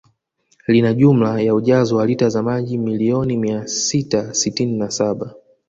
[0.67, 5.33] Lina jumla ya ujazo wa lita za maji milioni mia sita sitini na saba